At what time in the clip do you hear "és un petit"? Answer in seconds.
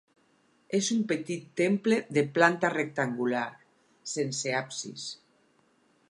0.77-1.43